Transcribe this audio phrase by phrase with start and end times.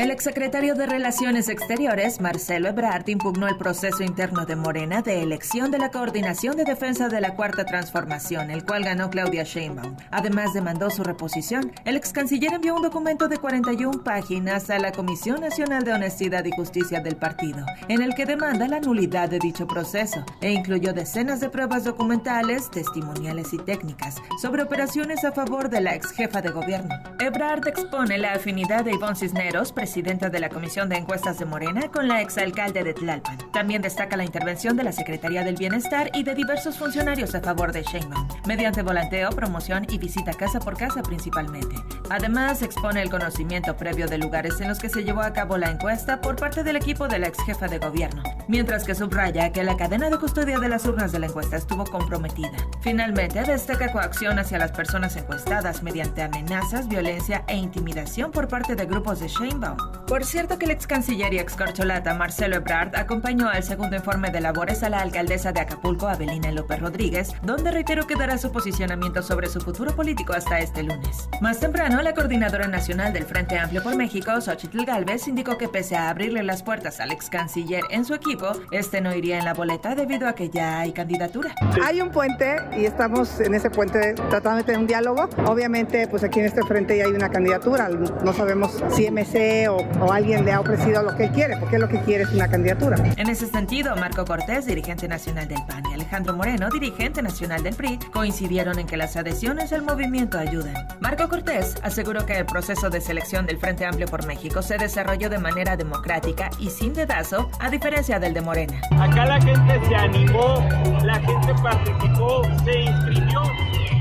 [0.00, 5.70] El exsecretario de Relaciones Exteriores, Marcelo Ebrard, impugnó el proceso interno de Morena de elección
[5.70, 9.98] de la Coordinación de Defensa de la Cuarta Transformación, el cual ganó Claudia Sheinbaum.
[10.10, 11.70] Además, demandó su reposición.
[11.84, 16.46] El ex canciller envió un documento de 41 páginas a la Comisión Nacional de Honestidad
[16.46, 20.94] y Justicia del partido, en el que demanda la nulidad de dicho proceso e incluyó
[20.94, 26.40] decenas de pruebas documentales, testimoniales y técnicas sobre operaciones a favor de la ex jefa
[26.40, 26.94] de gobierno.
[27.18, 31.88] Ebrard expone la afinidad de Ivonne Cisneros, presidenta de la Comisión de Encuestas de Morena,
[31.88, 33.38] con la exalcalde de Tlalpan.
[33.50, 37.72] También destaca la intervención de la Secretaría del Bienestar y de diversos funcionarios a favor
[37.72, 41.74] de Sheinbaum, mediante volanteo, promoción y visita casa por casa principalmente.
[42.08, 45.72] Además, expone el conocimiento previo de lugares en los que se llevó a cabo la
[45.72, 49.64] encuesta por parte del equipo de la ex jefa de gobierno, mientras que subraya que
[49.64, 52.52] la cadena de custodia de las urnas de la encuesta estuvo comprometida.
[52.80, 58.86] Finalmente, destaca coacción hacia las personas encuestadas mediante amenazas, violencia e intimidación por parte de
[58.86, 59.79] grupos de Sheinbaum.
[60.10, 64.30] Por cierto que el ex canciller y ex corcholata Marcelo Ebrard acompañó al segundo informe
[64.32, 68.50] de labores a la alcaldesa de Acapulco, Abelina López Rodríguez, donde reiteró que dará su
[68.50, 71.28] posicionamiento sobre su futuro político hasta este lunes.
[71.40, 75.94] Más temprano, la coordinadora nacional del Frente Amplio por México, Xochitl Galvez, indicó que pese
[75.94, 79.54] a abrirle las puertas al ex canciller en su equipo, este no iría en la
[79.54, 81.54] boleta debido a que ya hay candidatura.
[81.84, 85.28] Hay un puente y estamos en ese puente tratando de tener un diálogo.
[85.46, 87.88] Obviamente, pues aquí en este frente ya hay una candidatura.
[87.88, 91.88] No sabemos si MC o, alguien le ha ofrecido lo que él quiere, porque lo
[91.88, 92.96] que quiere es una candidatura.
[93.16, 97.74] En ese sentido, Marco Cortés, dirigente nacional del PAN, y Alejandro Moreno, dirigente nacional del
[97.74, 100.74] PRI, coincidieron en que las adhesiones al movimiento ayudan.
[101.00, 105.28] Marco Cortés aseguró que el proceso de selección del Frente Amplio por México se desarrolló
[105.28, 108.80] de manera democrática y sin dedazo, a diferencia del de Morena.
[108.98, 110.66] Acá la gente se animó,
[111.04, 113.42] la gente participó, se inscribió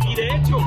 [0.08, 0.58] y de hecho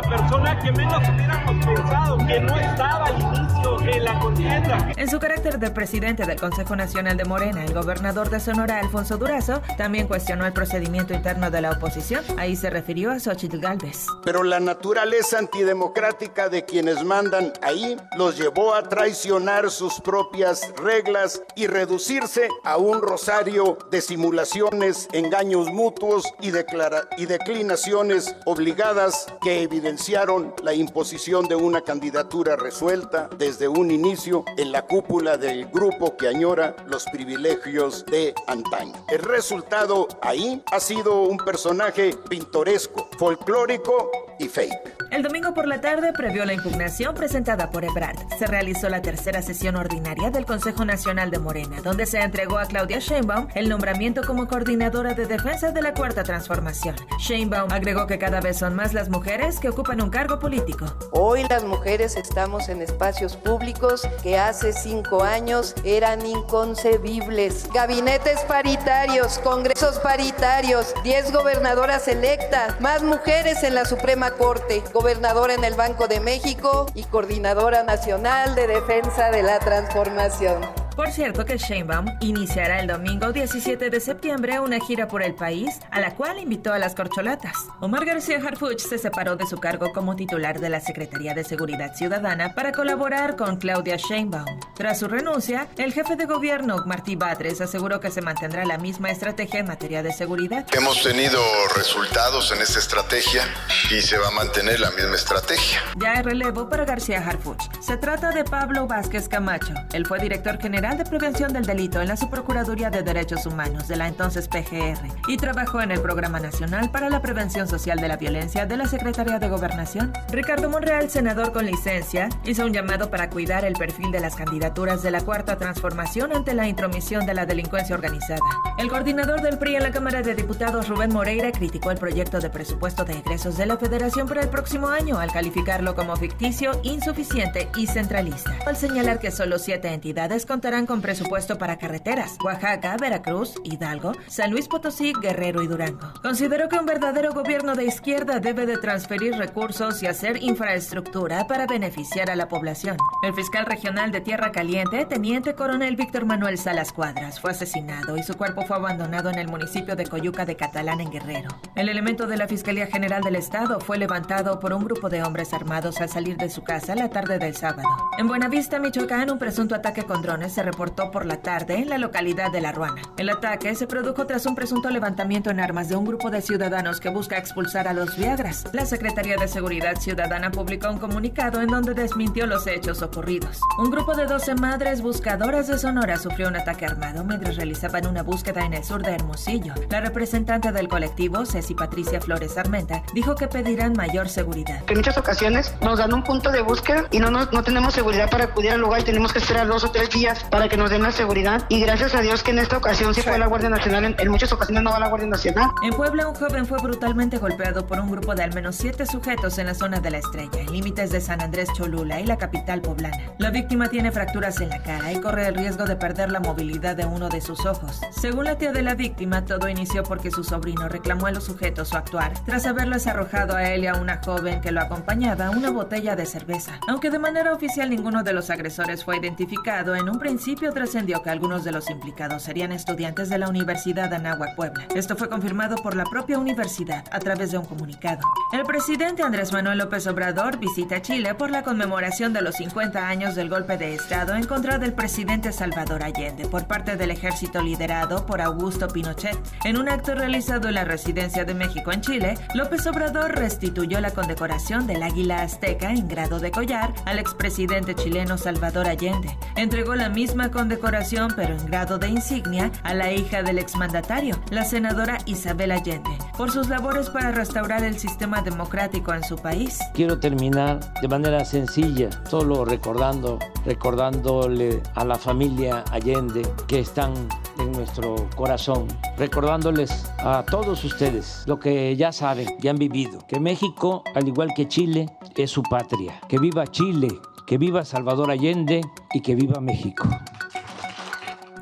[0.00, 4.92] la persona que menos hubiéramos pensado que no estaba al inicio en la contienda.
[4.96, 9.16] En su carácter de presidente del Consejo Nacional de Morena, el gobernador de Sonora, Alfonso
[9.16, 12.24] Durazo, también cuestionó el procedimiento interno de la oposición.
[12.36, 14.06] Ahí se refirió a Xochitl Galvez.
[14.24, 21.42] Pero la naturaleza antidemocrática de quienes mandan ahí los llevó a traicionar sus propias reglas
[21.56, 29.87] y reducirse a un rosario de simulaciones, engaños mutuos y, y declinaciones obligadas que evidentemente
[29.88, 36.14] evidenciaron la imposición de una candidatura resuelta desde un inicio en la cúpula del grupo
[36.14, 38.92] que añora los privilegios de antaño.
[39.08, 45.07] El resultado ahí ha sido un personaje pintoresco, folclórico y fake.
[45.10, 49.40] El domingo por la tarde, previó la impugnación presentada por Ebrard, se realizó la tercera
[49.40, 54.20] sesión ordinaria del Consejo Nacional de Morena, donde se entregó a Claudia Sheinbaum el nombramiento
[54.26, 56.94] como coordinadora de defensa de la Cuarta Transformación.
[57.18, 60.84] Sheinbaum agregó que cada vez son más las mujeres que ocupan un cargo político.
[61.12, 67.66] Hoy las mujeres estamos en espacios públicos que hace cinco años eran inconcebibles.
[67.72, 75.62] Gabinetes paritarios, congresos paritarios, 10 gobernadoras electas, más mujeres en la Suprema Corte gobernadora en
[75.62, 80.77] el Banco de México y coordinadora nacional de defensa de la transformación.
[80.98, 85.78] Por cierto que Sheinbaum iniciará el domingo 17 de septiembre una gira por el país
[85.92, 87.54] a la cual invitó a las corcholatas.
[87.78, 91.94] Omar García Harfuch se separó de su cargo como titular de la Secretaría de Seguridad
[91.94, 94.58] Ciudadana para colaborar con Claudia Sheinbaum.
[94.74, 99.12] Tras su renuncia, el jefe de gobierno Martí Batres aseguró que se mantendrá la misma
[99.12, 100.66] estrategia en materia de seguridad.
[100.72, 101.40] Hemos tenido
[101.76, 103.44] resultados en esta estrategia
[103.92, 105.78] y se va a mantener la misma estrategia.
[105.96, 107.70] Ya hay relevo para García Harfuch.
[107.80, 109.74] Se trata de Pablo Vázquez Camacho.
[109.92, 113.96] Él fue director general de Prevención del Delito en la Subprocuraduría de Derechos Humanos de
[113.96, 118.16] la entonces PGR y trabajó en el Programa Nacional para la Prevención Social de la
[118.16, 120.12] Violencia de la Secretaría de Gobernación.
[120.30, 125.02] Ricardo Monreal, senador con licencia, hizo un llamado para cuidar el perfil de las candidaturas
[125.02, 128.40] de la Cuarta Transformación ante la intromisión de la delincuencia organizada.
[128.78, 132.48] El coordinador del PRI en la Cámara de Diputados, Rubén Moreira, criticó el proyecto de
[132.48, 137.68] presupuesto de egresos de la Federación para el próximo año al calificarlo como ficticio, insuficiente
[137.76, 138.56] y centralista.
[138.66, 144.50] Al señalar que solo siete entidades contarán con presupuesto para carreteras, Oaxaca, Veracruz, Hidalgo, San
[144.50, 146.12] Luis Potosí, Guerrero y Durango.
[146.22, 151.66] Considero que un verdadero gobierno de izquierda debe de transferir recursos y hacer infraestructura para
[151.66, 152.96] beneficiar a la población.
[153.22, 158.22] El fiscal regional de Tierra Caliente, teniente coronel Víctor Manuel Salas Cuadras, fue asesinado y
[158.22, 161.48] su cuerpo fue abandonado en el municipio de Coyuca de Catalán en Guerrero.
[161.74, 165.52] El elemento de la Fiscalía General del Estado fue levantado por un grupo de hombres
[165.52, 167.88] armados al salir de su casa la tarde del sábado.
[168.18, 171.96] En Buenavista, Michoacán, un presunto ataque con drones se reportó por la tarde en la
[171.96, 173.00] localidad de La Ruana.
[173.16, 177.00] El ataque se produjo tras un presunto levantamiento en armas de un grupo de ciudadanos
[177.00, 178.64] que busca expulsar a los Viagras.
[178.72, 183.60] La Secretaría de Seguridad Ciudadana publicó un comunicado en donde desmintió los hechos ocurridos.
[183.78, 188.22] Un grupo de 12 madres buscadoras de Sonora sufrió un ataque armado mientras realizaban una
[188.22, 189.72] búsqueda en el sur de Hermosillo.
[189.88, 194.82] La representante del colectivo, Ceci Patricia Flores Armenta, dijo que pedirán mayor seguridad.
[194.88, 198.44] En muchas ocasiones nos dan un punto de búsqueda y no, no, tenemos seguridad para
[198.44, 201.02] acudir al lugar y tenemos que esperar dos o tres días para que nos den
[201.02, 201.64] la seguridad.
[201.68, 204.52] Y gracias a Dios que en esta ocasión sí fue la Guardia Nacional, en, muchas
[204.52, 205.70] ocasiones no va la Guardia Nacional.
[205.82, 209.58] En Puebla, un joven fue brutalmente golpeado por un grupo de al menos siete sujetos
[209.58, 212.80] en la zona de la Estrella, en límites de San Andrés Cholula y la capital
[212.80, 213.18] poblana.
[213.38, 216.96] La víctima tiene fracturas en la cara y corre el riesgo de perder la movilidad
[216.96, 218.00] de uno de sus ojos.
[218.10, 221.88] Según la tía de la víctima, todo inició porque su sobrino reclamó a los sujetos
[221.88, 225.70] su actuar tras haberles arrojado a él y a una joven que lo acompañaba una
[225.70, 226.78] botella de cerveza.
[226.88, 230.37] Aunque de manera oficial ninguno de los agresores fue identificado, en un principio
[230.72, 234.86] trascendió que algunos de los implicados serían estudiantes de la Universidad Anáhuac Puebla.
[234.94, 238.20] Esto fue confirmado por la propia universidad a través de un comunicado.
[238.52, 243.34] El presidente Andrés Manuel López Obrador visita Chile por la conmemoración de los 50 años
[243.34, 248.24] del golpe de Estado en contra del presidente Salvador Allende por parte del ejército liderado
[248.24, 249.38] por Augusto Pinochet.
[249.64, 254.12] En un acto realizado en la residencia de México en Chile, López Obrador restituyó la
[254.12, 259.36] condecoración del Águila Azteca en grado de collar al expresidente chileno Salvador Allende.
[259.56, 264.64] Entregó la misma condecoración, pero en grado de insignia, a la hija del exmandatario, la
[264.64, 269.78] senadora Isabel Allende, por sus labores para restaurar el sistema democrático en su país.
[269.94, 277.12] Quiero terminar de manera sencilla, solo recordando, recordándole a la familia Allende que están
[277.58, 278.86] en nuestro corazón,
[279.16, 284.50] recordándoles a todos ustedes lo que ya saben, ya han vivido, que México, al igual
[284.54, 285.06] que Chile,
[285.42, 286.20] es su patria.
[286.28, 287.08] Que viva Chile,
[287.48, 288.82] que viva Salvador Allende
[289.14, 290.06] y que viva México.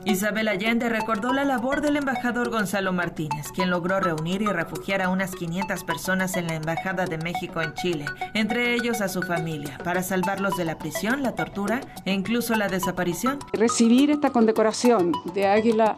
[0.05, 5.11] Isabel Allende recordó la labor del embajador Gonzalo Martínez, quien logró reunir y refugiar a
[5.11, 8.05] unas 500 personas en la Embajada de México en Chile,
[8.35, 12.69] entre ellos a su familia, para salvarlos de la prisión, la tortura e incluso la
[12.69, 13.38] desaparición.
[13.53, 15.97] Recibir esta condecoración de Águila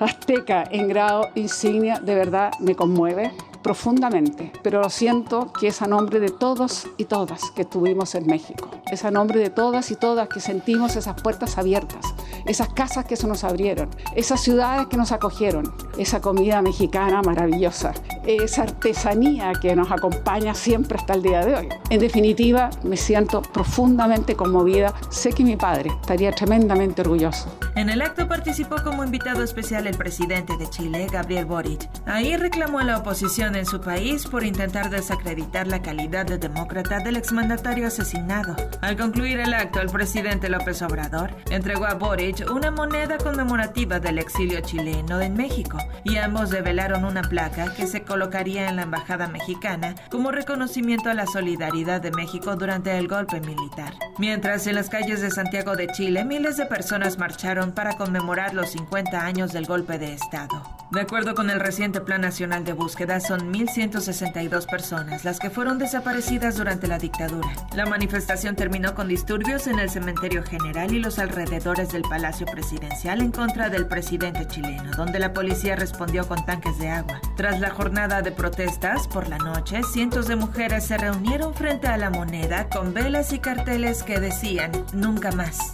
[0.00, 3.30] Azteca en grado insignia de verdad me conmueve
[3.62, 8.26] profundamente, pero lo siento que es a nombre de todos y todas que estuvimos en
[8.26, 8.68] México.
[8.90, 12.04] Es a nombre de todas y todas que sentimos esas puertas abiertas,
[12.46, 17.92] esas casas que se nos abrieron, esas ciudades que nos acogieron, esa comida mexicana maravillosa,
[18.26, 21.68] esa artesanía que nos acompaña siempre hasta el día de hoy.
[21.90, 24.94] En definitiva, me siento profundamente conmovida.
[25.10, 27.56] Sé que mi padre estaría tremendamente orgulloso.
[27.74, 31.88] En el acto participó como invitado especial el presidente de Chile, Gabriel Boric.
[32.06, 37.00] Ahí reclamó a la oposición en su país por intentar desacreditar la calidad de demócrata
[37.00, 38.56] del exmandatario asesinado.
[38.80, 44.18] Al concluir el acto, el presidente López Obrador entregó a Boric una moneda conmemorativa del
[44.18, 49.26] exilio chileno en México y ambos develaron una placa que se colocaría en la embajada
[49.26, 53.94] mexicana como reconocimiento a la solidaridad de México durante el golpe militar.
[54.18, 58.68] Mientras en las calles de Santiago de Chile miles de personas marcharon para conmemorar los
[58.72, 60.62] 50 años del golpe de Estado.
[60.90, 65.78] De acuerdo con el reciente Plan Nacional de Búsqueda, son 1.162 personas las que fueron
[65.78, 67.48] desaparecidas durante la dictadura.
[67.74, 73.22] La manifestación terminó con disturbios en el cementerio general y los alrededores del Palacio Presidencial
[73.22, 77.22] en contra del presidente chileno, donde la policía respondió con tanques de agua.
[77.38, 81.96] Tras la jornada de protestas, por la noche, cientos de mujeres se reunieron frente a
[81.96, 85.72] la moneda con velas y carteles que decían, nunca más.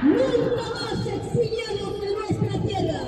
[0.00, 0.22] Nunca
[0.62, 3.00] más exiliados de nuestra tierra.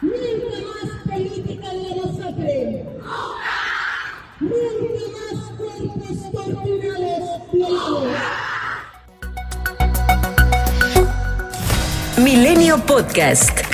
[0.00, 2.84] Nunca más política de la masacre.
[4.40, 8.08] Nunca más cuerpos torturados, violados.
[12.16, 13.67] Milenio Podcast.